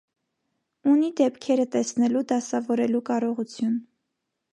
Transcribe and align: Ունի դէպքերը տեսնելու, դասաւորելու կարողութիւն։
Ունի 0.93 1.09
դէպքերը 1.19 1.65
տեսնելու, 1.75 2.23
դասաւորելու 2.31 3.03
կարողութիւն։ 3.11 3.77